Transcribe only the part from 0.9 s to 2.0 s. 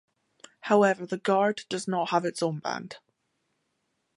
the Guard does